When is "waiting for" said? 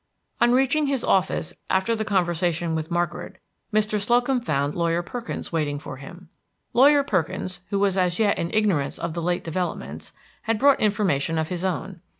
5.51-5.97